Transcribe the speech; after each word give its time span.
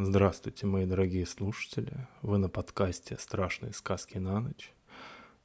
Здравствуйте, 0.00 0.64
мои 0.64 0.86
дорогие 0.86 1.26
слушатели. 1.26 2.06
Вы 2.22 2.38
на 2.38 2.48
подкасте 2.48 3.16
«Страшные 3.18 3.72
сказки 3.72 4.16
на 4.18 4.38
ночь». 4.38 4.72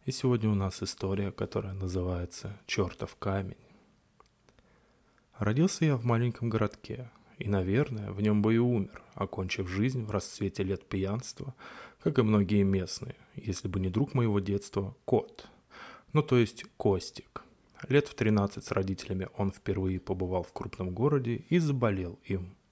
И 0.05 0.11
сегодня 0.11 0.47
у 0.47 0.53
нас 0.53 0.83
история, 0.83 1.31
которая 1.31 1.73
называется 1.73 2.55
«Чертов 2.67 3.15
камень». 3.15 3.57
Родился 5.39 5.85
я 5.85 5.97
в 5.97 6.05
маленьком 6.05 6.51
городке, 6.51 7.09
и, 7.39 7.49
наверное, 7.49 8.11
в 8.11 8.21
нем 8.21 8.43
бы 8.43 8.53
и 8.53 8.59
умер, 8.59 9.01
окончив 9.15 9.67
жизнь 9.67 10.05
в 10.05 10.11
расцвете 10.11 10.61
лет 10.61 10.87
пьянства, 10.87 11.55
как 12.03 12.19
и 12.19 12.21
многие 12.21 12.61
местные, 12.61 13.15
если 13.33 13.67
бы 13.67 13.79
не 13.79 13.89
друг 13.89 14.13
моего 14.13 14.39
детства– 14.39 14.95
кот. 15.05 15.47
Ну, 16.13 16.21
то 16.21 16.37
есть 16.37 16.65
Костик. 16.77 17.43
Лет 17.89 18.07
в 18.07 18.13
13 18.13 18.63
с 18.63 18.69
родителями 18.69 19.29
он 19.35 19.51
впервые 19.51 19.99
побывал 19.99 20.43
в 20.43 20.53
крупном 20.53 20.91
городе 20.91 21.43
и 21.49 21.57
заболел 21.57 22.19
им– 22.25 22.55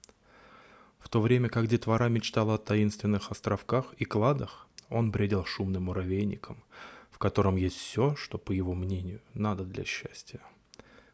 в 1.02 1.08
то 1.08 1.20
время 1.20 1.48
как 1.48 1.66
детвора 1.66 2.08
мечтала 2.08 2.54
о 2.54 2.58
таинственных 2.58 3.30
островках 3.30 3.92
и 3.98 4.04
кладах, 4.04 4.68
он 4.88 5.10
бредил 5.10 5.44
шумным 5.44 5.84
муравейником, 5.84 6.62
в 7.10 7.18
котором 7.18 7.56
есть 7.56 7.76
все, 7.76 8.14
что, 8.14 8.38
по 8.38 8.52
его 8.52 8.74
мнению, 8.74 9.20
надо 9.34 9.64
для 9.64 9.84
счастья. 9.84 10.40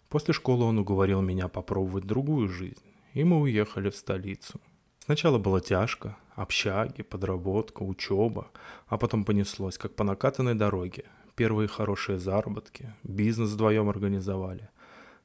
После 0.08 0.34
школы 0.34 0.64
он 0.64 0.78
уговорил 0.78 1.22
меня 1.22 1.48
попробовать 1.48 2.04
другую 2.04 2.48
жизнь, 2.48 2.84
и 3.14 3.24
мы 3.24 3.40
уехали 3.40 3.90
в 3.90 3.96
столицу. 3.96 4.60
Сначала 5.00 5.38
было 5.38 5.60
тяжко, 5.60 6.16
общаги, 6.34 7.02
подработка, 7.02 7.82
учеба, 7.82 8.50
а 8.88 8.98
потом 8.98 9.24
понеслось, 9.24 9.78
как 9.78 9.94
по 9.94 10.04
накатанной 10.04 10.54
дороге. 10.54 11.04
Первые 11.34 11.68
хорошие 11.68 12.18
заработки, 12.18 12.94
бизнес 13.04 13.50
вдвоем 13.50 13.88
организовали. 13.88 14.68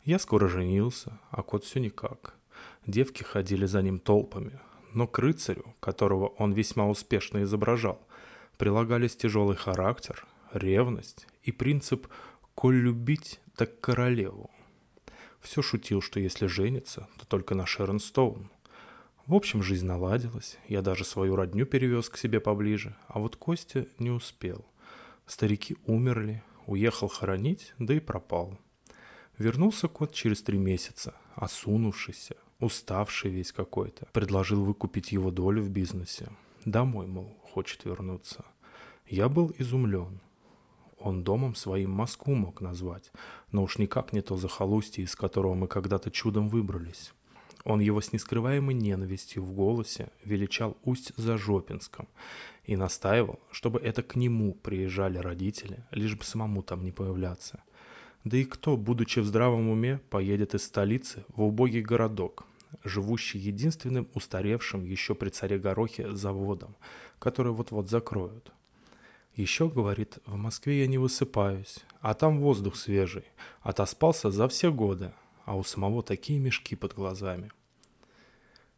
Я 0.04 0.20
скоро 0.20 0.48
женился, 0.48 1.20
а 1.32 1.44
кот 1.44 1.66
все 1.66 1.80
никак– 1.80 2.36
Девки 2.86 3.24
ходили 3.24 3.66
за 3.66 3.82
ним 3.82 4.00
толпами, 4.00 4.60
но 4.94 5.08
к 5.08 5.18
рыцарю, 5.20 5.74
которого 5.80 6.28
он 6.28 6.52
весьма 6.52 6.88
успешно 6.90 7.44
изображал, 7.44 8.06
прилагались 8.58 9.16
тяжелый 9.16 9.56
характер, 9.56 10.26
ревность 10.52 11.28
и 11.44 11.52
принцип 11.52 12.08
«коль 12.56 12.76
любить, 12.76 13.40
так 13.56 13.80
королеву». 13.80 14.52
Все 15.40 15.62
шутил, 15.62 16.02
что 16.02 16.20
если 16.20 16.48
женится, 16.48 17.08
то 17.18 17.26
только 17.26 17.56
на 17.56 17.66
Шерон 17.66 18.00
Стоун. 18.00 18.50
В 19.28 19.36
общем, 19.36 19.64
жизнь 19.64 19.86
наладилась, 19.86 20.58
я 20.68 20.82
даже 20.82 21.06
свою 21.06 21.38
родню 21.38 21.66
перевез 21.66 22.10
к 22.10 22.18
себе 22.18 22.42
поближе, 22.42 22.96
а 23.08 23.20
вот 23.20 23.38
Костя 23.38 23.88
не 23.98 24.10
успел. 24.10 24.66
Старики 25.26 25.78
умерли, 25.86 26.44
уехал 26.66 27.08
хоронить, 27.08 27.74
да 27.80 27.94
и 27.94 28.02
пропал. 28.02 28.58
Вернулся 29.38 29.88
кот 29.88 30.14
через 30.14 30.44
три 30.44 30.58
месяца, 30.58 31.16
осунувшийся, 31.36 32.36
уставший 32.64 33.32
весь 33.32 33.52
какой-то. 33.52 34.08
Предложил 34.14 34.64
выкупить 34.64 35.12
его 35.12 35.32
долю 35.32 35.62
в 35.62 35.70
бизнесе. 35.70 36.30
Домой, 36.66 37.08
мол, 37.08 37.36
хочет 37.54 37.86
вернуться. 37.86 38.46
Я 39.08 39.30
был 39.30 39.54
изумлен. 39.58 40.20
Он 41.00 41.24
домом 41.24 41.56
своим 41.56 41.92
Москву 41.92 42.34
мог 42.34 42.62
назвать, 42.62 43.12
но 43.52 43.64
уж 43.64 43.78
никак 43.78 44.14
не 44.14 44.22
то 44.22 44.38
захолустье, 44.38 45.04
из 45.04 45.16
которого 45.16 45.54
мы 45.54 45.68
когда-то 45.68 46.10
чудом 46.10 46.48
выбрались. 46.48 47.14
Он 47.66 47.80
его 47.80 48.02
с 48.02 48.14
нескрываемой 48.14 48.74
ненавистью 48.74 49.44
в 49.44 49.52
голосе 49.54 50.10
величал 50.24 50.78
Усть-Зажопинском 50.84 52.08
и 52.66 52.76
настаивал, 52.76 53.40
чтобы 53.52 53.80
это 53.80 54.04
к 54.04 54.16
нему 54.16 54.54
приезжали 54.54 55.18
родители, 55.18 55.84
лишь 55.92 56.16
бы 56.16 56.24
самому 56.24 56.62
там 56.62 56.84
не 56.84 56.92
появляться. 56.92 57.64
Да 58.24 58.38
и 58.38 58.46
кто, 58.46 58.78
будучи 58.78 59.20
в 59.20 59.26
здравом 59.26 59.70
уме, 59.70 60.00
поедет 60.10 60.56
из 60.56 60.64
столицы 60.64 61.26
в 61.36 61.44
убогий 61.44 61.82
городок, 61.82 62.46
живущий 62.84 63.38
единственным 63.38 64.08
устаревшим 64.14 64.84
еще 64.86 65.16
при 65.16 65.30
царе 65.30 65.58
Горохе 65.58 66.16
заводом, 66.16 66.76
который 67.20 67.52
вот-вот 67.52 67.90
закроют. 67.90 68.52
Еще, 69.36 69.68
говорит, 69.68 70.20
в 70.26 70.36
Москве 70.36 70.82
я 70.82 70.88
не 70.88 70.98
высыпаюсь, 70.98 71.80
а 72.02 72.14
там 72.14 72.40
воздух 72.40 72.76
свежий, 72.76 73.24
отоспался 73.62 74.30
за 74.30 74.48
все 74.48 74.72
годы, 74.72 75.12
а 75.46 75.58
у 75.58 75.64
самого 75.64 76.04
такие 76.04 76.40
мешки 76.40 76.76
под 76.76 76.94
глазами. 76.94 77.52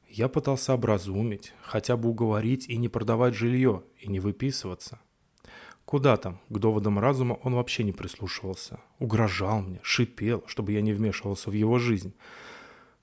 Я 0.08 0.30
пытался 0.30 0.74
образумить, 0.74 1.54
хотя 1.62 1.98
бы 1.98 2.08
уговорить 2.08 2.70
и 2.70 2.78
не 2.78 2.88
продавать 2.88 3.34
жилье, 3.34 3.84
и 4.00 4.08
не 4.08 4.22
выписываться. 4.22 5.00
Куда 5.84 6.16
там, 6.16 6.40
к 6.48 6.58
доводам 6.58 7.00
разума 7.00 7.34
он 7.44 7.56
вообще 7.56 7.84
не 7.84 7.92
прислушивался. 7.92 8.80
Угрожал 8.98 9.62
мне, 9.62 9.80
шипел, 9.84 10.44
чтобы 10.48 10.72
я 10.72 10.82
не 10.82 10.94
вмешивался 10.94 11.50
в 11.50 11.54
его 11.54 11.80
жизнь– 11.80 12.14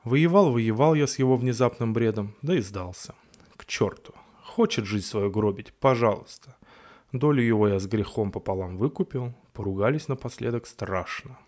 Воевал-воевал 0.04 0.94
я 0.94 1.06
с 1.06 1.20
его 1.20 1.36
внезапным 1.36 1.92
бредом, 1.92 2.34
да 2.42 2.56
и 2.56 2.60
сдался. 2.60 3.14
К 3.56 3.64
черту. 3.66 4.12
Хочет 4.42 4.84
жизнь 4.84 5.06
свою 5.06 5.30
гробить, 5.30 5.72
пожалуйста. 5.72 6.56
Долю 7.12 7.40
его 7.40 7.68
я 7.68 7.78
с 7.78 7.86
грехом 7.86 8.32
пополам 8.32 8.78
выкупил, 8.78 9.32
поругались 9.52 10.08
напоследок 10.08 10.66
страшно. 10.66 11.38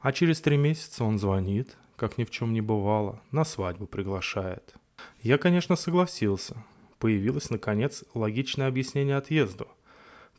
А 0.00 0.12
через 0.12 0.40
три 0.40 0.56
месяца 0.56 1.04
он 1.04 1.20
звонит, 1.20 1.76
как 1.94 2.18
ни 2.18 2.24
в 2.24 2.30
чем 2.30 2.52
не 2.52 2.60
бывало, 2.60 3.20
на 3.30 3.44
свадьбу 3.44 3.86
приглашает. 3.86 4.74
Я, 5.22 5.38
конечно, 5.38 5.76
согласился. 5.76 6.56
Появилось, 6.98 7.48
наконец, 7.48 8.02
логичное 8.12 8.66
объяснение 8.66 9.16
отъезду. 9.16 9.68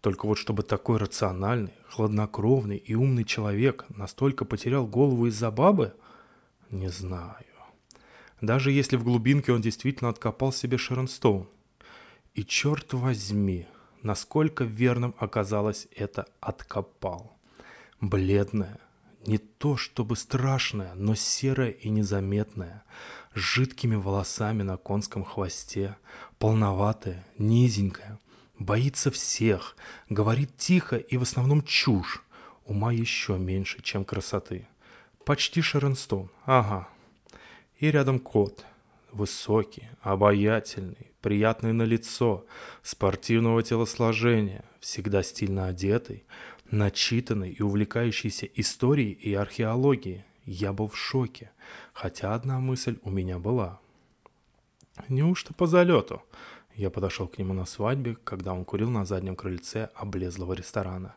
Только 0.02 0.26
вот 0.26 0.38
чтобы 0.38 0.64
такой 0.64 0.98
рациональный, 0.98 1.74
хладнокровный 1.88 2.78
и 2.78 2.96
умный 2.96 3.24
человек 3.24 3.86
настолько 3.90 4.44
потерял 4.44 4.86
голову 4.86 5.28
из-за 5.28 5.52
бабы– 5.52 5.94
не 6.69 6.90
знаю. 6.90 7.46
Даже 8.41 8.72
если 8.72 8.96
в 8.96 9.03
глубинке 9.03 9.52
он 9.52 9.62
действительно 9.62 10.09
откопал 10.09 10.53
себе 10.53 10.78
Шернстоун. 10.78 11.50
И 12.35 12.46
черт 12.46 12.94
возьми, 12.94 13.68
насколько 14.02 14.63
верным 14.63 15.13
оказалось 15.18 15.88
это 15.96 16.28
«откопал». 16.40 17.35
Бледная, 18.00 18.80
не 19.25 19.38
то 19.38 19.75
чтобы 19.75 20.16
страшная, 20.16 20.94
но 20.94 21.16
серая 21.16 21.72
и 21.72 21.90
незаметная, 21.90 22.84
с 23.36 23.40
жидкими 23.40 23.96
волосами 23.96 24.63
на 24.63 24.78
конском 24.78 25.25
хвосте, 25.25 25.97
полноватая, 26.38 27.25
низенькая, 27.38 28.19
боится 28.57 29.12
всех, 29.12 29.75
говорит 30.07 30.56
тихо 30.56 30.96
и 30.96 31.18
в 31.18 31.24
основном 31.24 31.62
чушь, 31.63 32.24
ума 32.63 32.94
еще 32.94 33.38
меньше, 33.38 33.81
чем 33.81 34.06
красоты. 34.06 34.68
Почти 35.30 35.62
Шеренстон, 35.62 36.32
ага. 36.48 36.88
И 37.78 37.92
рядом 37.92 38.18
кот. 38.18 38.66
Высокий, 39.12 39.88
обаятельный, 40.02 41.12
приятный 41.22 41.72
на 41.72 41.84
лицо, 41.84 42.48
спортивного 42.82 43.62
телосложения, 43.62 44.66
всегда 44.80 45.22
стильно 45.22 45.68
одетый, 45.68 46.24
начитанный 46.72 47.52
и 47.52 47.62
увлекающийся 47.62 48.48
историей 48.56 49.12
и 49.12 49.36
археологией. 49.36 50.26
Я 50.46 50.74
был 50.74 50.88
в 50.88 50.98
шоке, 50.98 51.52
хотя 51.94 52.34
одна 52.34 52.60
мысль 52.60 52.98
у 53.04 53.12
меня 53.12 53.38
была. 53.38 53.80
Неужто 55.10 55.54
по 55.54 55.68
залету? 55.68 56.24
Я 56.74 56.90
подошел 56.90 57.28
к 57.28 57.38
нему 57.38 57.54
на 57.54 57.68
свадьбе, 57.68 58.18
когда 58.24 58.52
он 58.52 58.66
курил 58.66 58.90
на 58.90 59.06
заднем 59.06 59.36
крыльце 59.36 59.92
облезлого 59.94 60.54
ресторана. 60.54 61.16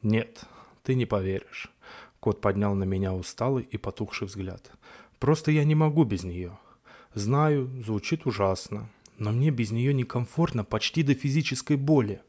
Нет, 0.00 0.44
ты 0.84 0.94
не 0.94 1.06
поверишь. 1.06 1.72
Кот 2.20 2.40
поднял 2.40 2.74
на 2.74 2.84
меня 2.84 3.14
усталый 3.14 3.64
и 3.70 3.76
потухший 3.76 4.26
взгляд. 4.26 4.72
«Просто 5.18 5.50
я 5.50 5.64
не 5.64 5.74
могу 5.74 6.04
без 6.04 6.24
нее. 6.24 6.58
Знаю, 7.14 7.70
звучит 7.84 8.26
ужасно, 8.26 8.90
но 9.18 9.32
мне 9.32 9.50
без 9.50 9.70
нее 9.70 9.94
некомфортно 9.94 10.64
почти 10.64 11.02
до 11.02 11.14
физической 11.14 11.76
боли. 11.76 12.20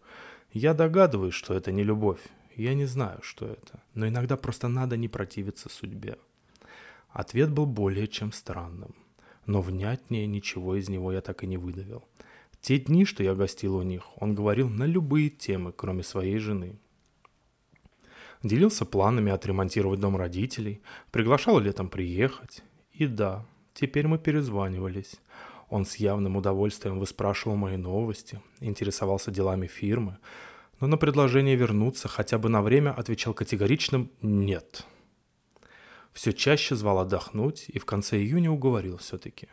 Я 0.52 0.74
догадываюсь, 0.74 1.34
что 1.34 1.54
это 1.54 1.72
не 1.72 1.84
любовь. 1.84 2.22
Я 2.56 2.74
не 2.74 2.86
знаю, 2.86 3.20
что 3.22 3.46
это. 3.46 3.82
Но 3.94 4.08
иногда 4.08 4.38
просто 4.38 4.68
надо 4.68 4.98
не 4.98 5.08
противиться 5.08 5.70
судьбе». 5.70 6.18
Ответ 7.10 7.52
был 7.52 7.66
более 7.66 8.08
чем 8.08 8.32
странным. 8.32 8.94
Но 9.48 9.62
внятнее 9.62 10.28
ничего 10.28 10.76
из 10.76 10.90
него 10.90 11.12
я 11.12 11.22
так 11.22 11.44
и 11.44 11.48
не 11.48 11.58
выдавил. 11.58 12.04
Те 12.62 12.78
дни, 12.78 13.06
что 13.06 13.24
я 13.24 13.34
гостил 13.34 13.78
у 13.78 13.82
них, 13.82 14.04
он 14.22 14.36
говорил 14.36 14.70
на 14.70 14.84
любые 14.84 15.30
темы, 15.30 15.72
кроме 15.72 16.04
своей 16.04 16.38
жены 16.38 16.78
делился 18.44 18.86
планами 18.86 19.32
отремонтировать 19.32 20.00
дом 20.00 20.18
родителей, 20.18 20.82
приглашал 21.12 21.60
летом 21.60 21.90
приехать. 21.90 22.64
И 22.92 23.06
да, 23.08 23.46
теперь 23.74 24.08
мы 24.08 24.18
перезванивались. 24.18 25.16
Он 25.70 25.86
с 25.86 25.98
явным 25.98 26.36
удовольствием 26.36 27.00
выспрашивал 27.00 27.56
мои 27.56 27.78
новости, 27.78 28.42
интересовался 28.60 29.32
делами 29.32 29.68
фирмы, 29.68 30.18
но 30.80 30.88
на 30.88 30.98
предложение 30.98 31.56
вернуться 31.56 32.08
хотя 32.08 32.38
бы 32.38 32.50
на 32.50 32.62
время 32.62 32.92
отвечал 32.92 33.34
категоричным 33.34 34.12
«нет». 34.22 34.86
Все 36.12 36.34
чаще 36.34 36.76
звал 36.76 37.00
отдохнуть 37.00 37.66
и 37.68 37.78
в 37.78 37.86
конце 37.86 38.18
июня 38.18 38.50
уговорил 38.52 38.98
все-таки. 38.98 39.48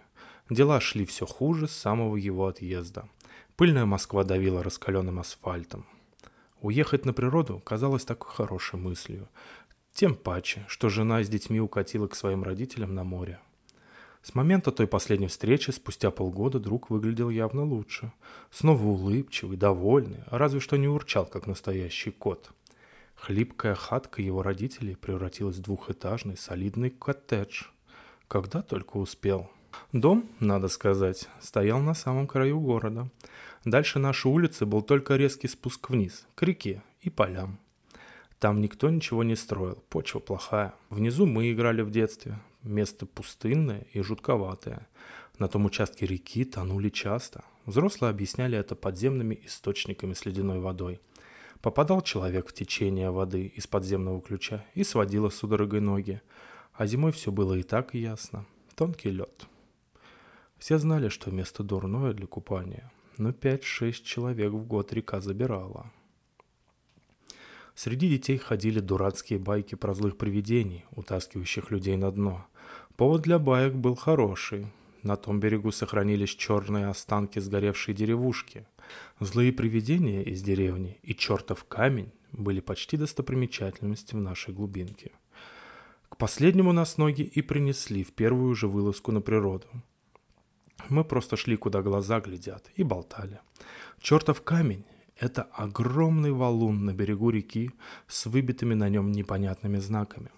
Дела 0.49 0.81
шли 0.81 1.05
все 1.05 1.27
хуже 1.27 1.69
с 1.69 1.73
самого 1.73 2.17
его 2.17 2.47
отъезда. 2.47 3.09
Пыльная 3.57 3.85
Москва 3.85 4.25
давила 4.25 4.63
раскаленным 4.63 5.19
асфальтом. 5.19 5.87
Уехать 6.67 7.05
на 7.05 7.13
природу 7.13 7.61
казалось 7.61 8.05
такой 8.05 8.33
хорошей 8.33 8.77
мыслью. 8.77 9.29
Тем 9.93 10.17
паче, 10.17 10.65
что 10.67 10.89
жена 10.89 11.23
с 11.23 11.29
детьми 11.29 11.61
укатила 11.61 12.09
к 12.09 12.17
своим 12.17 12.43
родителям 12.43 12.93
на 12.93 13.05
море. 13.05 13.39
С 14.21 14.35
момента 14.35 14.73
той 14.73 14.89
последней 14.89 15.29
встречи, 15.29 15.71
спустя 15.71 16.11
полгода, 16.11 16.59
друг 16.59 16.91
выглядел 16.91 17.31
явно 17.31 17.63
лучше. 17.63 18.13
Снова 18.51 18.83
улыбчивый, 18.83 19.57
довольный, 19.57 20.25
разве 20.27 20.59
что 20.59 20.77
не 20.77 20.89
урчал, 20.89 21.27
как 21.27 21.47
настоящий 21.47 22.11
кот. 22.11 22.51
Хлипкая 23.15 23.77
хатка 23.77 24.21
его 24.21 24.43
родителей 24.43 24.97
превратилась 24.97 25.59
в 25.59 25.63
двухэтажный 25.63 26.37
солидный 26.37 26.91
коттедж. 26.91 27.67
Когда 28.27 28.61
только 28.61 28.97
успел. 28.97 29.49
Дом, 29.93 30.29
надо 30.41 30.69
сказать, 30.69 31.29
стоял 31.41 31.81
на 31.81 31.95
самом 31.95 32.27
краю 32.27 32.61
города. 32.61 33.09
Дальше 33.65 33.99
нашей 33.99 34.31
улицы 34.31 34.67
был 34.67 34.83
только 34.83 35.17
резкий 35.17 35.49
спуск 35.49 35.91
вниз, 35.91 36.27
к 36.35 36.43
реке 36.43 36.83
и 37.01 37.11
полям. 37.11 37.59
Там 38.39 38.61
никто 38.61 38.91
ничего 38.91 39.25
не 39.25 39.35
строил, 39.35 39.83
почва 39.89 40.19
плохая. 40.19 40.75
Внизу 40.91 41.27
мы 41.27 41.51
играли 41.51 41.83
в 41.83 41.91
детстве. 41.91 42.39
Место 42.63 43.07
пустынное 43.07 43.87
и 43.93 44.03
жутковатое. 44.03 44.87
На 45.39 45.49
том 45.49 45.65
участке 45.65 46.07
реки 46.07 46.45
тонули 46.45 46.89
часто. 46.91 47.45
Взрослые 47.65 48.11
объясняли 48.11 48.59
это 48.59 48.75
подземными 48.75 49.41
источниками 49.45 50.13
с 50.13 50.25
ледяной 50.25 50.61
водой. 50.61 51.01
Попадал 51.61 52.03
человек 52.03 52.49
в 52.49 52.53
течение 52.53 53.11
воды 53.11 53.47
из 53.47 53.67
подземного 53.67 54.21
ключа 54.21 54.65
и 54.75 54.85
сводило 54.85 55.31
судорогой 55.31 55.81
ноги. 55.81 56.21
А 56.75 56.87
зимой 56.87 57.13
все 57.13 57.33
было 57.33 57.55
и 57.55 57.63
так 57.63 57.95
ясно. 57.95 58.47
Тонкий 58.75 59.11
лед. 59.11 59.47
Все 60.59 60.79
знали, 60.79 61.09
что 61.09 61.31
место 61.31 61.63
дурное 61.63 62.13
для 62.13 62.27
купания, 62.27 62.91
но 63.19 63.31
5-6 63.31 64.03
человек 64.03 64.53
в 64.53 64.67
год 64.67 64.93
река 64.93 65.21
забирала. 65.21 65.93
Среди 67.75 68.09
детей 68.09 68.39
ходили 68.39 68.81
дурацкие 68.81 69.39
байки 69.39 69.75
про 69.75 69.93
злых 69.93 70.17
привидений, 70.17 70.87
утаскивающих 70.93 71.71
людей 71.71 71.97
на 71.99 72.11
дно. 72.11 72.47
Повод 72.97 73.23
для 73.23 73.39
баек 73.39 73.75
был 73.75 73.95
хороший. 73.95 74.67
На 75.03 75.17
том 75.17 75.41
берегу 75.41 75.71
сохранились 75.71 76.31
черные 76.31 76.89
останки 76.89 77.39
сгоревшей 77.39 77.93
деревушки. 77.93 78.67
Злые 79.21 79.53
привидения 79.53 80.23
из 80.23 80.43
деревни 80.43 80.99
и 81.03 81.15
чертов 81.15 81.65
камень 81.65 82.11
были 82.33 82.61
почти 82.61 82.97
достопримечательности 82.97 84.15
в 84.15 84.21
нашей 84.21 84.55
глубинке. 84.55 85.13
К 86.09 86.17
последнему 86.17 86.73
нас 86.73 86.97
ноги 86.97 87.23
и 87.23 87.43
принесли 87.43 88.05
в 88.05 88.13
первую 88.15 88.55
же 88.55 88.69
вылазку 88.69 89.13
на 89.13 89.21
природу. 89.21 89.67
Мы 90.89 91.05
просто 91.05 91.37
шли, 91.37 91.57
куда 91.57 91.83
глаза 91.83 92.21
глядят, 92.21 92.71
и 92.75 92.83
болтали. 92.83 93.41
Чертов 94.01 94.43
камень 94.43 94.85
это 95.19 95.43
огромный 95.43 96.33
валун 96.33 96.85
на 96.85 96.93
берегу 96.93 97.31
реки 97.31 97.71
с 98.07 98.27
выбитыми 98.27 98.75
на 98.75 98.89
нем 98.89 99.13
непонятными 99.13 99.79
знаками. 99.79 100.31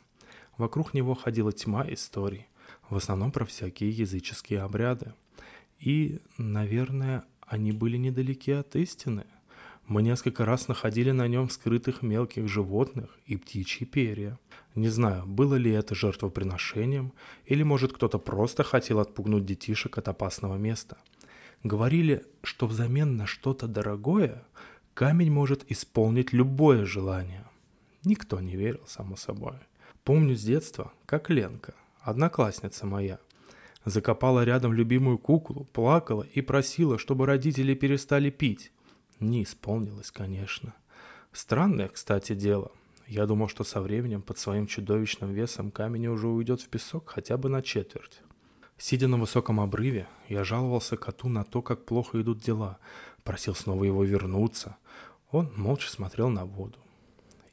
Вокруг 0.57 0.95
него 0.95 1.15
ходила 1.15 1.53
тьма 1.53 1.85
историй, 1.89 2.47
в 2.89 2.97
основном 2.97 3.33
про 3.33 3.45
всякие 3.45 3.91
языческие 3.91 4.61
обряды. 4.61 5.15
И, 5.81 6.21
наверное, 6.37 7.25
они 7.41 7.73
были 7.73 7.97
недалеки 7.97 8.53
от 8.53 8.77
истины. 8.77 9.25
Мы 9.89 10.03
несколько 10.03 10.45
раз 10.45 10.69
находили 10.69 11.11
на 11.11 11.27
нем 11.27 11.51
скрытых 11.51 12.03
мелких 12.03 12.47
животных 12.47 13.19
и 13.27 13.37
птичьи 13.37 13.85
перья. 13.85 14.39
Не 14.77 14.89
знаю, 14.89 15.27
было 15.27 15.57
ли 15.57 15.73
это 15.73 15.95
жертвоприношением, 15.97 17.13
или, 17.47 17.65
может, 17.65 17.93
кто-то 17.93 18.19
просто 18.19 18.63
хотел 18.63 19.01
отпугнуть 19.01 19.45
детишек 19.45 19.99
от 19.99 20.09
опасного 20.09 20.57
места– 20.57 20.97
Говорили, 21.65 22.25
что 22.43 22.67
взамен 22.67 23.17
на 23.17 23.27
что-то 23.27 23.67
дорогое 23.67 24.45
камень 24.95 25.31
может 25.31 25.71
исполнить 25.71 26.33
любое 26.33 26.85
желание. 26.85 27.45
Никто 28.05 28.41
не 28.41 28.55
верил, 28.55 28.81
само 28.87 29.17
собой. 29.17 29.55
Помню 30.05 30.37
с 30.37 30.43
детства, 30.43 30.93
как 31.05 31.31
Ленка, 31.31 31.75
одноклассница 32.01 32.87
моя, 32.87 33.19
закопала 33.85 34.45
рядом 34.45 34.73
любимую 34.73 35.19
куклу, 35.19 35.67
плакала 35.73 36.23
и 36.23 36.41
просила, 36.43 36.97
чтобы 36.97 37.27
родители 37.27 37.75
перестали 37.75 38.31
пить. 38.31 38.71
Не 39.21 39.43
исполнилось, 39.43 40.11
конечно. 40.11 40.75
Странное, 41.33 41.89
кстати, 41.89 42.35
дело. 42.35 42.71
Я 43.07 43.27
думал, 43.27 43.49
что 43.49 43.65
со 43.65 43.81
временем 43.81 44.23
под 44.23 44.39
своим 44.39 44.67
чудовищным 44.67 45.33
весом 45.33 45.71
камень 45.71 46.09
уже 46.09 46.29
уйдет 46.29 46.61
в 46.61 46.69
песок 46.69 47.09
хотя 47.09 47.37
бы 47.37 47.49
на 47.49 47.63
четверть. 47.63 48.21
Сидя 48.77 49.09
на 49.09 49.17
высоком 49.17 49.61
обрыве, 49.61 50.07
я 50.29 50.45
жаловался 50.45 50.97
коту 50.97 51.29
на 51.29 51.43
то, 51.43 51.63
как 51.63 51.85
плохо 51.85 52.21
идут 52.21 52.39
дела, 52.39 52.79
просил 53.25 53.55
снова 53.55 53.85
его 53.85 54.05
вернуться. 54.05 54.77
Он 55.31 55.53
молча 55.57 55.91
смотрел 55.91 56.29
на 56.29 56.45
воду. 56.45 56.79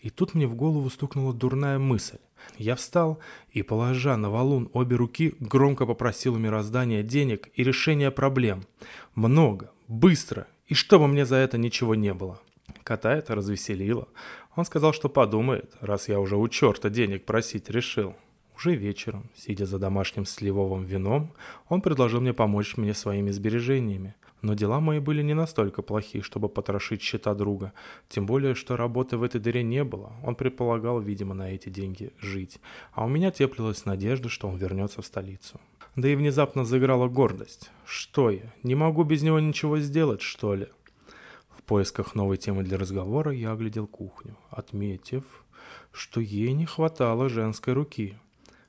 И 0.01 0.11
тут 0.11 0.35
мне 0.35 0.45
в 0.45 0.55
голову 0.55 0.89
стукнула 0.91 1.33
дурная 1.33 1.79
мысль. 1.79 2.19
Я 2.57 2.75
встал 2.75 3.17
и, 3.49 3.63
положа 3.63 4.15
на 4.17 4.29
валун 4.29 4.69
обе 4.71 4.95
руки, 4.97 5.33
громко 5.39 5.87
попросил 5.87 6.35
у 6.35 6.37
мироздания 6.37 7.01
денег 7.01 7.49
и 7.55 7.63
решения 7.63 8.11
проблем. 8.11 8.65
Много, 9.15 9.71
быстро, 9.87 10.47
и 10.67 10.73
чтобы 10.73 11.07
мне 11.07 11.25
за 11.25 11.35
это 11.37 11.57
ничего 11.57 11.95
не 11.95 12.13
было. 12.13 12.39
Кота 12.83 13.13
это 13.13 13.35
развеселило. 13.35 14.07
Он 14.55 14.65
сказал, 14.65 14.93
что 14.93 15.09
подумает, 15.09 15.73
раз 15.81 16.07
я 16.07 16.19
уже 16.19 16.37
у 16.37 16.47
черта 16.47 16.89
денег 16.89 17.25
просить 17.25 17.69
решил. 17.69 18.15
Уже 18.55 18.75
вечером, 18.75 19.29
сидя 19.35 19.65
за 19.65 19.79
домашним 19.79 20.25
сливовым 20.25 20.85
вином, 20.85 21.33
он 21.67 21.81
предложил 21.81 22.21
мне 22.21 22.33
помочь 22.33 22.77
мне 22.77 22.93
своими 22.93 23.31
сбережениями. 23.31 24.15
Но 24.41 24.53
дела 24.53 24.79
мои 24.79 24.99
были 24.99 25.23
не 25.23 25.33
настолько 25.33 25.81
плохи, 25.81 26.21
чтобы 26.21 26.49
потрошить 26.49 27.01
счета 27.01 27.33
друга. 27.33 27.73
Тем 28.07 28.25
более, 28.25 28.53
что 28.53 28.77
работы 28.77 29.17
в 29.17 29.23
этой 29.23 29.41
дыре 29.41 29.63
не 29.63 29.83
было. 29.83 30.13
Он 30.23 30.35
предполагал, 30.35 30.99
видимо, 30.99 31.33
на 31.33 31.51
эти 31.51 31.69
деньги 31.69 32.13
жить. 32.19 32.59
А 32.93 33.05
у 33.05 33.09
меня 33.09 33.31
теплилась 33.31 33.85
надежда, 33.85 34.29
что 34.29 34.47
он 34.47 34.57
вернется 34.57 35.01
в 35.01 35.05
столицу. 35.05 35.59
Да 35.95 36.09
и 36.09 36.15
внезапно 36.15 36.65
заиграла 36.65 37.07
гордость. 37.07 37.71
Что 37.85 38.29
я, 38.29 38.53
не 38.63 38.75
могу 38.75 39.03
без 39.03 39.21
него 39.21 39.39
ничего 39.39 39.79
сделать, 39.79 40.21
что 40.21 40.53
ли? 40.53 40.67
В 41.57 41.63
поисках 41.63 42.15
новой 42.15 42.35
темы 42.35 42.63
для 42.63 42.77
разговора 42.77 43.31
я 43.31 43.53
оглядел 43.53 43.87
кухню, 43.87 44.37
отметив, 44.49 45.23
что 45.93 46.19
ей 46.19 46.51
не 46.51 46.65
хватало 46.65 47.29
женской 47.29 47.73
руки. 47.73 48.17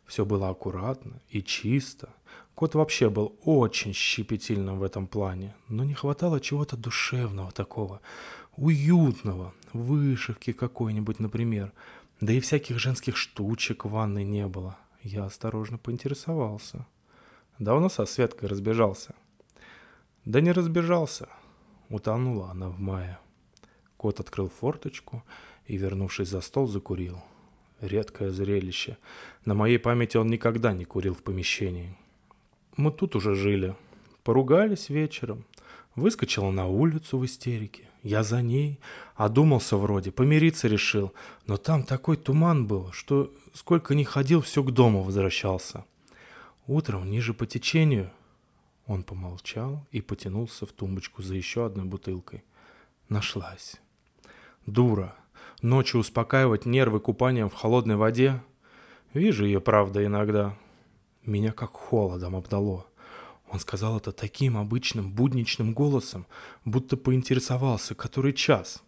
Все 0.07 0.25
было 0.25 0.51
аккуратно 0.51 1.21
и 1.29 1.43
чисто. 1.43 2.11
Кот 2.55 2.77
вообще 2.77 3.11
был 3.11 3.37
очень 3.43 3.93
щепетильным 3.93 4.79
в 4.79 4.85
этом 4.85 5.09
плане, 5.09 5.55
но 5.69 5.83
не 5.83 5.95
хватало 5.95 6.41
чего-то 6.41 6.77
душевного 6.77 7.51
такого, 7.51 8.01
уютного, 8.57 9.53
вышивки 9.73 10.53
какой-нибудь, 10.53 11.19
например. 11.19 11.73
Да 12.21 12.33
и 12.33 12.41
всяких 12.41 12.79
женских 12.79 13.17
штучек 13.17 13.85
в 13.85 13.91
ванной 13.91 14.25
не 14.25 14.47
было. 14.47 14.79
Я 15.03 15.25
осторожно 15.25 15.77
поинтересовался. 15.77 16.87
Давно 17.59 17.89
со 17.89 18.05
Светкой 18.05 18.49
разбежался. 18.49 19.15
Да 20.25 20.41
не 20.41 20.53
разбежался. 20.53 21.29
Утонула 21.89 22.51
она 22.51 22.69
в 22.69 22.79
мае. 22.79 23.19
Кот 23.97 24.21
открыл 24.21 24.49
форточку 24.49 25.23
и, 25.67 25.77
вернувшись 25.77 26.29
за 26.29 26.43
стол, 26.43 26.67
закурил. 26.67 27.23
Редкое 27.81 28.31
зрелище. 28.31 28.99
На 29.45 29.55
моей 29.55 29.79
памяти 29.79 30.19
он 30.19 30.29
никогда 30.29 30.73
не 30.73 30.85
курил 30.85 31.15
в 31.15 31.23
помещении. 31.23 31.97
Мы 32.77 32.91
тут 32.91 33.17
уже 33.17 33.35
жили. 33.35 33.75
Поругались 34.23 34.91
вечером. 34.91 35.45
Выскочила 35.95 36.51
на 36.51 36.67
улицу 36.67 37.19
в 37.19 37.25
истерике. 37.25 37.89
Я 38.03 38.23
за 38.23 38.43
ней. 38.43 38.81
Одумался 39.15 39.79
вроде, 39.79 40.11
помириться 40.11 40.69
решил. 40.69 41.13
Но 41.47 41.57
там 41.57 41.85
такой 41.85 42.19
туман 42.19 42.67
был, 42.67 42.93
что 42.93 43.33
сколько 43.55 43.95
ни 43.95 44.05
ходил, 44.05 44.43
все 44.43 44.63
к 44.63 44.71
дому 44.73 45.03
возвращался. 45.03 45.85
Утром, 46.67 47.11
ниже 47.11 47.35
по 47.35 47.47
течению... 47.47 48.11
Он 48.87 49.03
помолчал 49.03 49.85
и 49.91 50.01
потянулся 50.01 50.65
в 50.65 50.71
тумбочку 50.71 51.21
за 51.21 51.35
еще 51.35 51.67
одной 51.67 51.85
бутылкой. 51.85 52.45
Нашлась. 53.09 53.81
Дура. 54.65 55.17
Ночью 55.61 55.99
успокаивать 55.99 56.67
нервы 56.67 57.01
купанием 57.01 57.49
в 57.49 57.55
холодной 57.55 57.97
воде. 57.97 58.41
Вижу 59.13 59.45
ее, 59.45 59.61
правда, 59.61 60.07
иногда. 60.07 60.57
Меня 61.25 61.51
как 61.51 61.73
холодом 61.73 62.37
обдало. 62.37 62.87
Он 63.49 63.59
сказал 63.59 63.97
это 63.97 64.13
таким 64.13 64.57
обычным 64.57 65.11
будничным 65.13 65.75
голосом, 65.75 66.27
будто 66.65 66.97
поинтересовался, 66.97 67.97
который 67.97 68.33
час. 68.33 68.85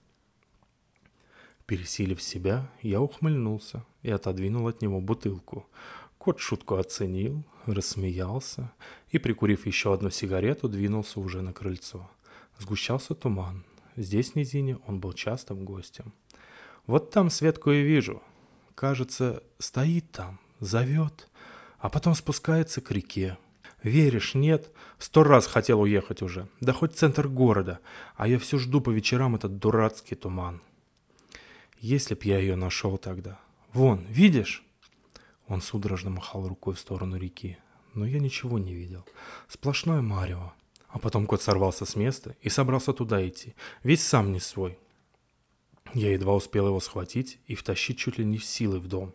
Пересилив 1.66 2.22
себя, 2.22 2.70
я 2.82 3.00
ухмыльнулся 3.00 3.84
и 4.02 4.10
отодвинул 4.10 4.68
от 4.68 4.80
него 4.80 5.00
бутылку. 5.00 5.66
Кот 6.28 6.40
шутку 6.40 6.74
оценил, 6.74 7.42
рассмеялся 7.64 8.70
и, 9.08 9.16
прикурив 9.16 9.64
еще 9.64 9.94
одну 9.94 10.10
сигарету, 10.10 10.68
двинулся 10.68 11.20
уже 11.20 11.40
на 11.40 11.54
крыльцо. 11.54 12.10
Сгущался 12.58 13.14
туман. 13.14 13.64
Здесь, 13.96 14.32
в 14.32 14.36
низине, 14.36 14.76
он 14.86 15.00
был 15.00 15.14
частым 15.14 15.64
гостем. 15.64 16.12
Вот 16.86 17.10
там 17.12 17.30
Светку 17.30 17.70
и 17.70 17.80
вижу. 17.80 18.22
Кажется, 18.74 19.42
стоит 19.58 20.10
там, 20.10 20.38
зовет, 20.60 21.30
а 21.78 21.88
потом 21.88 22.14
спускается 22.14 22.82
к 22.82 22.90
реке. 22.90 23.38
Веришь, 23.82 24.34
нет? 24.34 24.70
Сто 24.98 25.24
раз 25.24 25.46
хотел 25.46 25.80
уехать 25.80 26.20
уже. 26.20 26.46
Да 26.60 26.74
хоть 26.74 26.94
центр 26.94 27.26
города. 27.26 27.80
А 28.16 28.28
я 28.28 28.38
все 28.38 28.58
жду 28.58 28.82
по 28.82 28.90
вечерам 28.90 29.34
этот 29.34 29.56
дурацкий 29.56 30.14
туман. 30.14 30.60
Если 31.78 32.14
б 32.14 32.20
я 32.24 32.38
ее 32.38 32.54
нашел 32.54 32.98
тогда. 32.98 33.40
Вон, 33.72 34.04
видишь? 34.10 34.67
Он 35.48 35.60
судорожно 35.60 36.10
махал 36.10 36.46
рукой 36.46 36.74
в 36.74 36.78
сторону 36.78 37.16
реки. 37.16 37.58
но 37.94 38.06
я 38.06 38.20
ничего 38.20 38.58
не 38.58 38.74
видел. 38.74 39.04
Сплошное 39.48 40.02
марево. 40.02 40.54
А 40.88 40.98
потом 40.98 41.26
кот 41.26 41.42
сорвался 41.42 41.84
с 41.84 41.96
места 41.96 42.36
и 42.42 42.48
собрался 42.48 42.92
туда 42.92 43.26
идти, 43.26 43.54
весь 43.82 44.02
сам 44.02 44.32
не 44.32 44.40
свой. 44.40 44.78
Я 45.94 46.12
едва 46.12 46.34
успел 46.34 46.68
его 46.68 46.80
схватить 46.80 47.40
и 47.46 47.54
втащить 47.54 47.98
чуть 47.98 48.18
ли 48.18 48.24
не 48.24 48.38
силой 48.38 48.78
в 48.78 48.88
дом. 48.88 49.14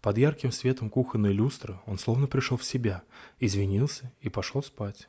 Под 0.00 0.18
ярким 0.18 0.52
светом 0.52 0.88
кухонной 0.88 1.32
люстры 1.32 1.78
он 1.84 1.98
словно 1.98 2.26
пришел 2.26 2.56
в 2.56 2.64
себя, 2.64 3.02
извинился 3.38 4.12
и 4.20 4.28
пошел 4.28 4.62
спать. 4.62 5.08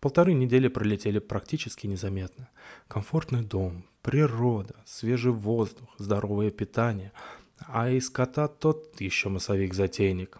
Полторы 0.00 0.34
недели 0.34 0.68
пролетели 0.68 1.18
практически 1.18 1.86
незаметно. 1.86 2.48
Комфортный 2.88 3.42
дом, 3.42 3.86
природа, 4.02 4.74
свежий 4.84 5.32
воздух, 5.32 5.88
здоровое 5.98 6.50
питание. 6.50 7.12
А 7.58 7.88
из 7.88 8.10
кота 8.10 8.48
тот 8.48 9.00
еще 9.00 9.28
массовик-затейник. 9.28 10.38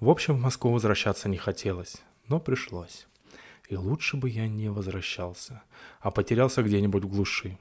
В 0.00 0.08
общем, 0.08 0.34
в 0.34 0.40
Москву 0.40 0.72
возвращаться 0.72 1.28
не 1.28 1.36
хотелось, 1.36 2.02
но 2.28 2.40
пришлось. 2.40 3.06
И 3.68 3.76
лучше 3.76 4.16
бы 4.16 4.28
я 4.28 4.48
не 4.48 4.68
возвращался, 4.68 5.62
а 6.00 6.10
потерялся 6.10 6.62
где-нибудь 6.62 7.04
в 7.04 7.08
глуши. 7.08 7.58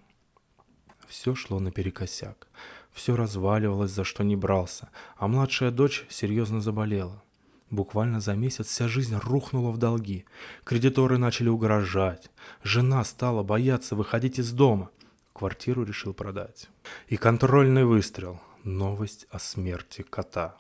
Все 1.08 1.36
шло 1.36 1.60
наперекосяк. 1.60 2.48
Все 2.92 3.16
разваливалось, 3.16 3.92
за 3.92 4.04
что 4.04 4.24
не 4.24 4.36
брался, 4.36 4.90
а 5.18 5.28
младшая 5.28 5.72
дочь 5.72 6.06
серьезно 6.10 6.62
заболела. 6.62 7.24
Буквально 7.70 8.20
за 8.20 8.36
месяц 8.36 8.68
вся 8.68 8.88
жизнь 8.88 9.16
рухнула 9.16 9.72
в 9.72 9.78
долги. 9.78 10.26
Кредиторы 10.64 11.18
начали 11.18 11.50
угрожать. 11.50 12.30
Жена 12.64 13.04
стала 13.04 13.42
бояться 13.42 13.96
выходить 13.96 14.38
из 14.38 14.52
дома. 14.52 14.92
Квартиру 15.34 15.84
решил 15.84 16.14
продать. 16.14 16.70
И 17.08 17.18
контрольный 17.18 17.86
выстрел. 17.86 18.40
Новость 18.64 19.28
о 19.30 19.40
смерти 19.40 20.04
кота. 20.10 20.56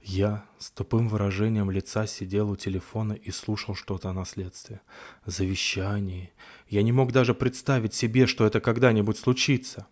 Я 0.00 0.46
с 0.58 0.70
тупым 0.70 1.10
выражением 1.10 1.70
лица 1.70 2.06
сидел 2.06 2.50
у 2.50 2.56
телефона 2.56 3.12
и 3.12 3.30
слушал 3.30 3.74
что-то 3.74 4.08
о 4.08 4.14
наследстве. 4.14 4.80
Завещании. 5.26 6.32
Я 6.70 6.82
не 6.82 6.90
мог 6.90 7.12
даже 7.12 7.34
представить 7.34 7.92
себе, 7.92 8.26
что 8.26 8.46
это 8.46 8.60
когда-нибудь 8.60 9.18
случится. 9.18 9.86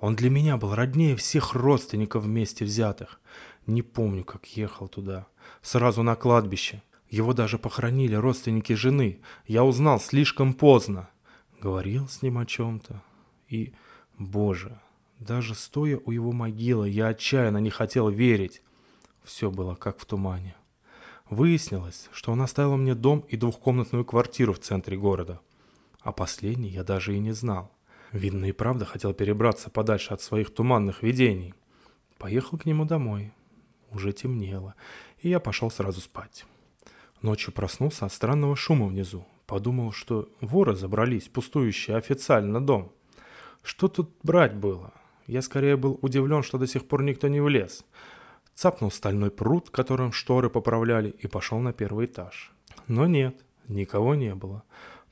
Он 0.00 0.14
для 0.14 0.28
меня 0.28 0.58
был 0.58 0.74
роднее 0.74 1.16
всех 1.16 1.54
родственников 1.54 2.24
вместе 2.24 2.66
взятых. 2.66 3.22
Не 3.66 3.80
помню, 3.80 4.22
как 4.22 4.44
ехал 4.44 4.86
туда. 4.86 5.28
Сразу 5.62 6.02
на 6.02 6.14
кладбище. 6.14 6.82
Его 7.08 7.32
даже 7.32 7.56
похоронили 7.56 8.16
родственники 8.16 8.74
жены. 8.74 9.22
Я 9.46 9.64
узнал 9.64 9.98
слишком 9.98 10.52
поздно. 10.52 11.08
Говорил 11.58 12.06
с 12.06 12.20
ним 12.20 12.36
о 12.36 12.44
чем-то. 12.44 13.02
И, 13.48 13.72
боже, 14.18 14.78
даже 15.20 15.54
стоя 15.54 16.00
у 16.06 16.10
его 16.10 16.32
могилы, 16.32 16.88
я 16.88 17.08
отчаянно 17.08 17.58
не 17.58 17.68
хотел 17.68 18.08
верить. 18.08 18.62
Все 19.22 19.50
было 19.50 19.74
как 19.74 19.98
в 19.98 20.06
тумане. 20.06 20.56
Выяснилось, 21.28 22.08
что 22.10 22.32
он 22.32 22.40
оставил 22.40 22.78
мне 22.78 22.94
дом 22.94 23.20
и 23.28 23.36
двухкомнатную 23.36 24.06
квартиру 24.06 24.54
в 24.54 24.58
центре 24.60 24.96
города. 24.96 25.40
А 26.00 26.12
последний 26.12 26.70
я 26.70 26.84
даже 26.84 27.14
и 27.14 27.18
не 27.18 27.32
знал. 27.32 27.70
Видно 28.12 28.46
и 28.46 28.52
правда 28.52 28.86
хотел 28.86 29.12
перебраться 29.12 29.68
подальше 29.68 30.14
от 30.14 30.22
своих 30.22 30.52
туманных 30.54 31.02
видений. 31.02 31.54
Поехал 32.18 32.56
к 32.56 32.64
нему 32.64 32.86
домой. 32.86 33.32
Уже 33.90 34.12
темнело, 34.12 34.74
и 35.20 35.28
я 35.28 35.38
пошел 35.38 35.70
сразу 35.70 36.00
спать. 36.00 36.46
Ночью 37.20 37.52
проснулся 37.52 38.06
от 38.06 38.12
странного 38.12 38.56
шума 38.56 38.86
внизу. 38.86 39.26
Подумал, 39.46 39.92
что 39.92 40.30
воры 40.40 40.74
забрались, 40.74 41.28
пустующий 41.28 41.94
официально 41.94 42.64
дом. 42.64 42.92
Что 43.62 43.88
тут 43.88 44.10
брать 44.22 44.54
было? 44.54 44.94
Я 45.30 45.42
скорее 45.42 45.76
был 45.76 45.98
удивлен, 46.02 46.42
что 46.42 46.58
до 46.58 46.66
сих 46.66 46.86
пор 46.88 47.02
никто 47.02 47.28
не 47.28 47.40
влез 47.40 47.84
цапнул 48.60 48.90
стальной 48.90 49.30
пруд, 49.30 49.70
которым 49.70 50.12
шторы 50.12 50.50
поправляли, 50.50 51.08
и 51.08 51.26
пошел 51.26 51.58
на 51.60 51.72
первый 51.72 52.04
этаж. 52.04 52.52
Но 52.88 53.06
нет, 53.06 53.34
никого 53.68 54.14
не 54.14 54.34
было. 54.34 54.64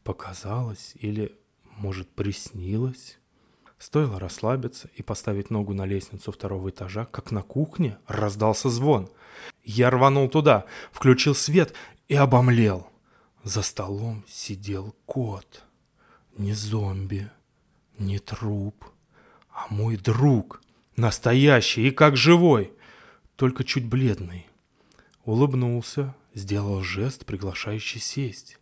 Показалось 0.04 0.92
или, 0.96 1.34
может, 1.78 2.10
приснилось? 2.10 3.18
Стоило 3.78 4.20
расслабиться 4.20 4.90
и 4.96 5.02
поставить 5.02 5.48
ногу 5.48 5.72
на 5.72 5.86
лестницу 5.86 6.30
второго 6.30 6.68
этажа, 6.68 7.06
как 7.06 7.30
на 7.30 7.42
кухне 7.42 7.96
раздался 8.06 8.68
звон. 8.68 9.08
Я 9.64 9.88
рванул 9.88 10.28
туда, 10.28 10.66
включил 10.92 11.34
свет 11.34 11.72
и 12.06 12.16
обомлел. 12.16 12.86
За 13.44 13.62
столом 13.62 14.24
сидел 14.28 14.94
кот. 15.06 15.64
Не 16.36 16.52
зомби, 16.52 17.30
не 17.98 18.18
труп, 18.18 18.84
а 19.58 19.74
мой 19.74 19.96
друг. 19.96 20.62
Настоящий 20.96 21.88
и 21.88 21.90
как 21.90 22.16
живой 22.16 22.72
только 23.36 23.64
чуть 23.64 23.84
бледный. 23.84 24.46
Улыбнулся, 25.24 26.14
сделал 26.34 26.82
жест, 26.82 27.26
приглашающий 27.26 28.00
сесть. 28.00 28.58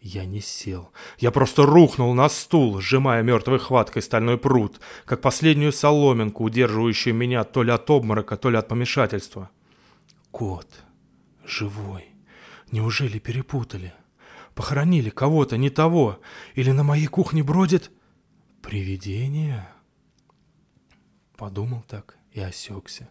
Я 0.00 0.24
не 0.24 0.40
сел. 0.40 0.90
Я 1.18 1.30
просто 1.30 1.64
рухнул 1.64 2.14
на 2.14 2.28
стул, 2.28 2.80
сжимая 2.80 3.22
мертвой 3.22 3.58
хваткой 3.58 4.02
стальной 4.02 4.38
пруд, 4.38 4.80
как 5.04 5.20
последнюю 5.20 5.72
соломинку, 5.72 6.44
удерживающую 6.44 7.14
меня 7.14 7.44
то 7.44 7.62
ли 7.62 7.72
от 7.72 7.90
обморока, 7.90 8.36
то 8.36 8.50
ли 8.50 8.56
от 8.56 8.68
помешательства. 8.68 9.50
Кот. 10.30 10.68
Живой. 11.46 12.06
Неужели 12.70 13.18
перепутали? 13.18 13.94
Похоронили 14.54 15.10
кого-то, 15.10 15.56
не 15.56 15.70
того? 15.70 16.20
Или 16.54 16.72
на 16.72 16.82
моей 16.82 17.06
кухне 17.06 17.42
бродит 17.42 17.90
привидение? 18.62 19.68
Подумал 21.36 21.82
так 21.86 22.16
и 22.32 22.40
осекся. 22.40 23.08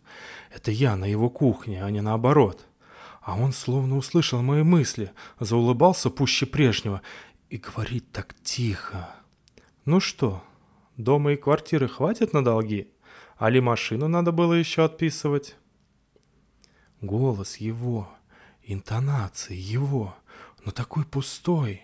Это 0.51 0.71
я 0.71 0.95
на 0.95 1.05
его 1.05 1.29
кухне, 1.29 1.83
а 1.83 1.89
не 1.89 2.01
наоборот. 2.01 2.65
А 3.21 3.35
он 3.35 3.53
словно 3.53 3.97
услышал 3.97 4.41
мои 4.41 4.63
мысли, 4.63 5.11
заулыбался 5.39 6.09
пуще 6.09 6.45
прежнего 6.45 7.01
и 7.49 7.57
говорит 7.57 8.11
так 8.11 8.35
тихо. 8.43 9.09
«Ну 9.83 9.99
что, 9.99 10.43
дома 10.97 11.33
и 11.33 11.35
квартиры 11.35 11.87
хватит 11.87 12.33
на 12.33 12.43
долги? 12.43 12.91
Али 13.37 13.59
машину 13.59 14.07
надо 14.07 14.31
было 14.31 14.53
еще 14.53 14.85
отписывать?» 14.85 15.55
Голос 17.01 17.57
его, 17.57 18.09
интонации 18.63 19.55
его, 19.55 20.15
но 20.63 20.71
такой 20.71 21.05
пустой. 21.05 21.83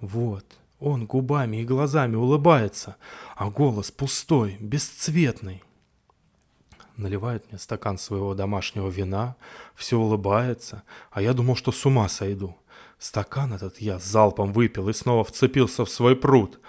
Вот, 0.00 0.46
он 0.78 1.06
губами 1.06 1.58
и 1.58 1.64
глазами 1.64 2.16
улыбается, 2.16 2.96
а 3.34 3.50
голос 3.50 3.90
пустой, 3.90 4.56
бесцветный 4.60 5.62
наливает 6.96 7.50
мне 7.50 7.58
стакан 7.58 7.98
своего 7.98 8.34
домашнего 8.34 8.88
вина, 8.88 9.36
все 9.74 9.98
улыбается, 9.98 10.82
а 11.10 11.22
я 11.22 11.32
думал, 11.32 11.56
что 11.56 11.72
с 11.72 11.84
ума 11.86 12.08
сойду. 12.08 12.56
Стакан 12.98 13.52
этот 13.52 13.78
я 13.80 13.98
залпом 13.98 14.52
выпил 14.52 14.88
и 14.88 14.92
снова 14.92 15.24
вцепился 15.24 15.84
в 15.84 15.90
свой 15.90 16.16
пруд, 16.16 16.60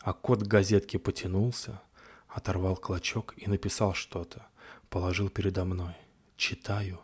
а 0.00 0.12
кот 0.12 0.42
газетки 0.42 0.96
потянулся, 0.96 1.80
оторвал 2.28 2.76
клочок 2.76 3.34
и 3.36 3.48
написал 3.48 3.94
что-то, 3.94 4.46
положил 4.88 5.28
передо 5.28 5.64
мной. 5.64 5.94
Читаю. 6.36 7.00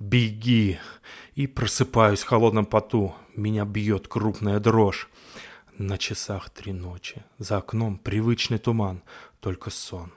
«Беги!» 0.00 0.78
И 1.34 1.46
просыпаюсь 1.46 2.22
в 2.22 2.26
холодном 2.26 2.66
поту. 2.66 3.14
Меня 3.34 3.64
бьет 3.64 4.08
крупная 4.08 4.58
дрожь. 4.58 5.08
На 5.78 5.98
часах 5.98 6.50
три 6.50 6.72
ночи. 6.72 7.24
За 7.38 7.56
окном 7.56 7.98
привычный 7.98 8.58
туман, 8.58 9.02
только 9.40 9.70
сон. 9.70 10.12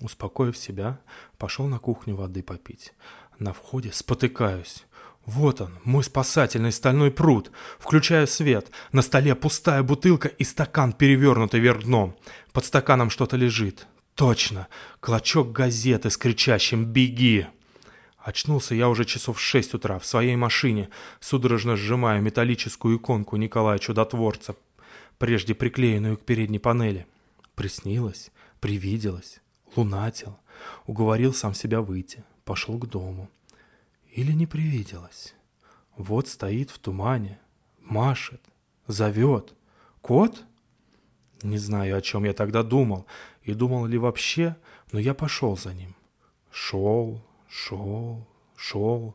Успокоив 0.00 0.56
себя, 0.56 0.98
пошел 1.36 1.66
на 1.66 1.78
кухню 1.78 2.16
воды 2.16 2.42
попить. 2.42 2.94
На 3.38 3.52
входе 3.52 3.92
спотыкаюсь. 3.92 4.86
Вот 5.26 5.60
он, 5.60 5.78
мой 5.84 6.02
спасательный 6.02 6.72
стальной 6.72 7.10
пруд. 7.10 7.50
Включаю 7.78 8.26
свет. 8.26 8.70
На 8.92 9.02
столе 9.02 9.34
пустая 9.34 9.82
бутылка 9.82 10.28
и 10.28 10.42
стакан, 10.42 10.94
перевернутый 10.94 11.60
вверх 11.60 11.84
дном. 11.84 12.16
Под 12.54 12.64
стаканом 12.64 13.10
что-то 13.10 13.36
лежит. 13.36 13.86
Точно, 14.14 14.68
клочок 15.00 15.52
газеты 15.52 16.08
с 16.08 16.16
кричащим 16.16 16.86
«Беги!». 16.86 17.46
Очнулся 18.22 18.74
я 18.74 18.88
уже 18.88 19.04
часов 19.04 19.38
в 19.38 19.40
шесть 19.40 19.74
утра 19.74 19.98
в 19.98 20.06
своей 20.06 20.36
машине, 20.36 20.88
судорожно 21.20 21.76
сжимая 21.76 22.20
металлическую 22.20 22.98
иконку 22.98 23.36
Николая 23.36 23.78
Чудотворца, 23.78 24.54
прежде 25.18 25.54
приклеенную 25.54 26.16
к 26.16 26.24
передней 26.24 26.60
панели. 26.60 27.06
Приснилось, 27.54 28.30
привиделось 28.60 29.42
лунатил, 29.76 30.38
уговорил 30.86 31.32
сам 31.32 31.54
себя 31.54 31.80
выйти, 31.80 32.24
пошел 32.44 32.78
к 32.78 32.88
дому. 32.88 33.28
Или 34.10 34.32
не 34.32 34.46
привиделось. 34.46 35.34
Вот 35.96 36.28
стоит 36.28 36.70
в 36.70 36.78
тумане, 36.78 37.38
машет, 37.80 38.42
зовет. 38.86 39.54
Кот? 40.00 40.44
Не 41.42 41.58
знаю, 41.58 41.96
о 41.96 42.02
чем 42.02 42.24
я 42.24 42.34
тогда 42.34 42.62
думал, 42.62 43.06
и 43.42 43.54
думал 43.54 43.86
ли 43.86 43.98
вообще, 43.98 44.56
но 44.92 44.98
я 44.98 45.14
пошел 45.14 45.56
за 45.56 45.74
ним. 45.74 45.94
Шел, 46.50 47.20
шел, 47.52 48.26
шел. 48.56 49.14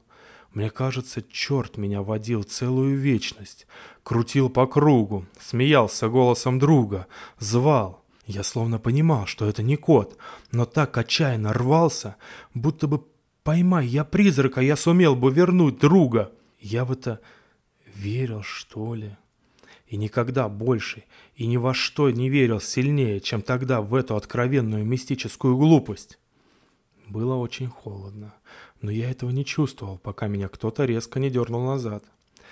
Мне 0.54 0.70
кажется, 0.70 1.22
черт 1.22 1.78
меня 1.78 2.02
водил 2.02 2.44
целую 2.44 2.98
вечность, 2.98 3.68
крутил 4.04 4.50
по 4.50 4.68
кругу, 4.68 5.26
смеялся 5.40 6.08
голосом 6.08 6.60
друга, 6.60 7.08
звал— 7.40 8.04
я 8.28 8.44
словно 8.44 8.78
понимал, 8.78 9.26
что 9.26 9.48
это 9.48 9.64
не 9.64 9.78
кот, 9.78 10.18
но 10.52 10.66
так 10.66 10.98
отчаянно 10.98 11.54
рвался, 11.54 12.18
будто 12.54 12.86
бы 12.86 13.06
«поймай 13.44 13.88
я 13.88 14.04
призрака, 14.04 14.60
я 14.60 14.76
сумел 14.76 15.16
бы 15.16 15.32
вернуть 15.32 15.80
друга». 15.80 16.34
Я 16.60 16.84
в 16.84 16.92
это 16.92 17.22
верил, 17.86 18.44
что 18.44 18.96
ли? 18.96 19.16
И 19.88 19.96
никогда 19.96 20.50
больше 20.50 21.06
и 21.36 21.48
ни 21.48 21.56
во 21.56 21.74
что 21.74 22.10
не 22.10 22.30
верил 22.30 22.60
сильнее, 22.60 23.22
чем 23.22 23.42
тогда 23.42 23.80
в 23.80 23.96
эту 23.96 24.18
откровенную 24.18 24.84
мистическую 24.84 25.56
глупость. 25.56 26.20
Было 27.08 27.36
очень 27.36 27.70
холодно, 27.70 28.34
но 28.82 28.92
я 28.92 29.10
этого 29.10 29.30
не 29.30 29.46
чувствовал, 29.46 29.98
пока 29.98 30.28
меня 30.28 30.50
кто-то 30.50 30.84
резко 30.84 31.20
не 31.20 31.30
дернул 31.30 31.66
назад. 31.66 32.04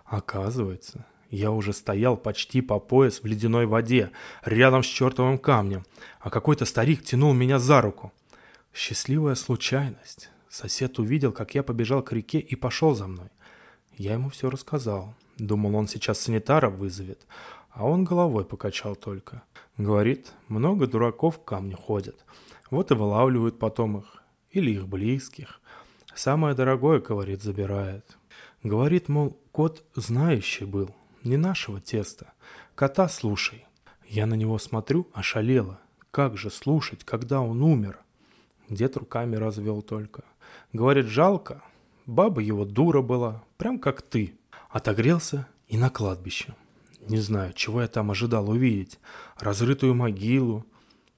Оказывается, 0.05 1.05
я 1.29 1.51
уже 1.51 1.73
стоял 1.73 2.15
почти 2.15 2.61
по 2.61 2.79
пояс 2.79 3.21
в 3.21 3.25
ледяной 3.25 3.65
воде, 3.65 4.11
рядом 4.45 4.81
с 4.81 4.85
чертовым 4.85 5.39
камнем, 5.39 5.85
а 6.21 6.29
какой-то 6.29 6.63
старик 6.63 7.03
тянул 7.03 7.33
меня 7.33 7.59
за 7.59 7.81
руку. 7.81 8.13
Счастливая 8.73 9.35
случайность. 9.35 10.29
Сосед 10.49 10.99
увидел, 10.99 11.33
как 11.33 11.53
я 11.53 11.61
побежал 11.61 12.01
к 12.01 12.13
реке 12.13 12.39
и 12.39 12.55
пошел 12.55 12.95
за 12.95 13.07
мной. 13.07 13.27
Я 13.97 14.13
ему 14.13 14.29
все 14.29 14.49
рассказал. 14.49 15.13
Думал, 15.37 15.75
он 15.75 15.89
сейчас 15.89 16.21
санитара 16.21 16.69
вызовет, 16.69 17.27
а 17.71 17.85
он 17.85 18.05
головой 18.05 18.45
покачал 18.45 18.95
только. 18.95 19.43
Говорит, 19.77 20.31
много 20.47 20.87
дураков 20.87 21.39
к 21.41 21.43
камню 21.43 21.75
ходят. 21.75 22.23
Вот 22.71 22.91
и 22.91 22.93
вылавливают 22.93 23.59
потом 23.59 23.97
их. 23.97 24.23
Или 24.55 24.71
их 24.71 24.87
близких. 24.87 25.59
Самое 26.15 26.55
дорогое, 26.55 27.01
говорит, 27.01 27.43
забирает. 27.43 28.17
Говорит, 28.63 29.09
мол, 29.09 29.37
кот 29.51 29.83
знающий 29.95 30.63
был, 30.63 30.95
не 31.25 31.35
нашего 31.35 31.81
теста. 31.81 32.31
Кота 32.73 33.09
слушай. 33.09 33.65
Я 34.07 34.25
на 34.25 34.35
него 34.35 34.57
смотрю, 34.57 35.09
ошалела. 35.13 35.81
Как 36.09 36.37
же 36.37 36.49
слушать, 36.49 37.03
когда 37.03 37.41
он 37.41 37.61
умер? 37.61 37.99
Дед 38.69 38.95
руками 38.95 39.35
развел 39.35 39.81
только. 39.81 40.23
Говорит, 40.71 41.07
жалко. 41.07 41.61
Баба 42.05 42.39
его 42.39 42.63
дура 42.63 43.01
была, 43.01 43.43
прям 43.57 43.77
как 43.77 44.01
ты. 44.03 44.35
Отогрелся 44.69 45.49
и 45.67 45.77
на 45.77 45.89
кладбище. 45.89 46.55
Не 47.01 47.17
знаю, 47.17 47.51
чего 47.51 47.81
я 47.81 47.89
там 47.89 48.09
ожидал 48.09 48.49
увидеть. 48.49 48.99
Разрытую 49.37 49.95
могилу, 49.95 50.65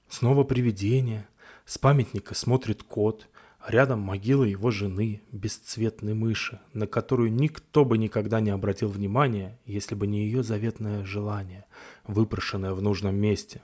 снова 0.10 0.44
привидение. 0.44 1.28
С 1.68 1.78
памятника 1.78 2.34
смотрит 2.34 2.82
кот. 2.82 3.28
Рядом 3.68 4.00
могила 4.00 4.46
его 4.46 4.72
жены, 4.72 5.22
бесцветной 5.34 6.14
мыши, 6.14 6.62
на 6.72 6.88
которую 6.88 7.34
никто 7.34 7.84
бы 7.84 7.98
никогда 7.98 8.40
не 8.40 8.52
обратил 8.52 8.88
внимания, 8.88 9.60
если 9.66 9.94
бы 9.94 10.08
не 10.08 10.24
ее 10.24 10.44
заветное 10.44 11.04
желание, 11.04 11.66
выпрошенное 12.06 12.74
в 12.74 12.82
нужном 12.82 13.18
месте. 13.18 13.64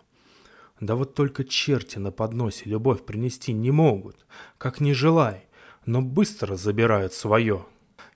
Да 0.82 0.98
вот 0.98 1.16
только 1.16 1.46
черти 1.46 1.98
на 1.98 2.12
подносе 2.12 2.64
любовь 2.66 3.06
принести 3.06 3.54
не 3.54 3.72
могут, 3.72 4.26
как 4.58 4.82
не 4.82 4.94
желай, 4.94 5.46
но 5.86 6.02
быстро 6.02 6.58
забирают 6.58 7.14
свое. 7.14 7.66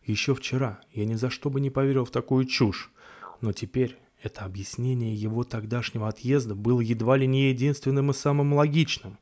Еще 0.03 0.35
вчера 0.35 0.81
я 0.91 1.05
ни 1.05 1.13
за 1.13 1.29
что 1.29 1.49
бы 1.49 1.61
не 1.61 1.69
поверил 1.69 2.03
в 2.03 2.11
такую 2.11 2.43
чушь, 2.43 2.91
но 3.39 3.53
теперь 3.53 3.97
это 4.21 4.41
объяснение 4.41 5.15
его 5.15 5.45
тогдашнего 5.45 6.09
отъезда 6.09 6.55
было 6.55 6.81
едва 6.81 7.15
ли 7.15 7.25
не 7.25 7.51
единственным 7.51 8.11
и 8.11 8.13
самым 8.13 8.51
логичным. 8.51 9.17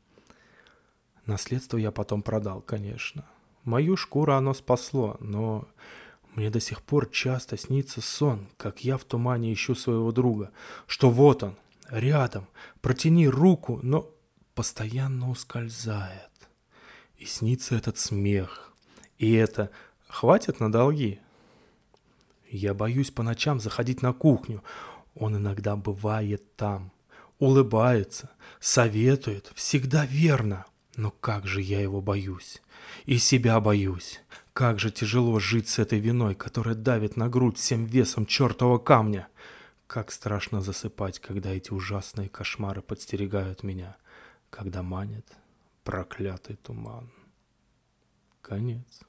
Наследство 1.26 1.78
я 1.78 1.92
потом 1.92 2.22
продал, 2.22 2.62
конечно. 2.62 3.26
Мою 3.64 3.98
шкуру 3.98 4.34
оно 4.34 4.54
спасло, 4.54 5.18
но 5.20 5.68
мне 6.34 6.50
до 6.50 6.60
сих 6.60 6.82
пор 6.82 7.10
часто 7.10 7.58
снится 7.58 8.02
сон, 8.02 8.48
как 8.58 8.84
я 8.84 8.98
в 8.98 9.04
тумане 9.04 9.52
ищу 9.52 9.76
своего 9.76 10.12
друга, 10.12 10.52
что 10.86 11.10
вот 11.10 11.44
он, 11.44 11.56
рядом, 11.90 12.48
протяни 12.82 13.28
руку, 13.28 13.80
но 13.82 14.10
постоянно 14.54 15.30
ускользает. 15.30 16.30
И 17.18 17.26
снится 17.26 17.76
этот 17.76 17.98
смех, 17.98 18.74
и 19.18 19.34
это 19.34 19.72
Хватит 20.16 20.62
на 20.62 20.72
долги. 20.72 21.20
Я 22.50 22.74
боюсь 22.74 23.12
по 23.12 23.22
ночам 23.22 23.60
заходить 23.60 24.02
на 24.02 24.14
кухню. 24.14 24.64
Он 25.14 25.36
иногда 25.36 25.76
бывает 25.76 26.56
там. 26.56 26.94
Улыбается, 27.38 28.30
советует, 28.62 29.52
всегда 29.56 30.06
верно. 30.06 30.66
Но 30.96 31.12
как 31.12 31.46
же 31.46 31.62
я 31.62 31.82
его 31.82 32.02
боюсь. 32.02 32.62
И 33.06 33.18
себя 33.18 33.60
боюсь. 33.60 34.22
Как 34.54 34.80
же 34.80 34.92
тяжело 34.92 35.40
жить 35.40 35.68
с 35.68 35.80
этой 35.80 36.00
виной, 36.00 36.36
которая 36.36 36.76
давит 36.76 37.18
на 37.18 37.28
грудь 37.28 37.58
всем 37.58 37.86
весом 37.86 38.26
чертового 38.26 38.78
камня. 38.78 39.28
Как 39.88 40.12
страшно 40.12 40.62
засыпать, 40.62 41.20
когда 41.20 41.52
эти 41.52 41.72
ужасные 41.72 42.30
кошмары 42.30 42.82
подстерегают 42.82 43.64
меня, 43.64 43.98
когда 44.50 44.82
манит 44.82 45.28
проклятый 45.84 46.56
туман. 46.56 47.12
Конец. 48.42 49.02